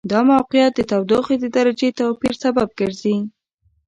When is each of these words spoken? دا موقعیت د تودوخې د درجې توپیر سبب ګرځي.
دا 0.11 0.19
موقعیت 0.31 0.71
د 0.75 0.81
تودوخې 0.89 1.35
د 1.39 1.45
درجې 1.57 1.89
توپیر 1.99 2.33
سبب 2.43 2.67
ګرځي. 2.79 3.15